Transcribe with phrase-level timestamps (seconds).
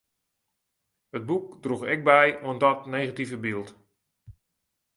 [1.17, 3.69] It boek droech ek by oan dat negative byld.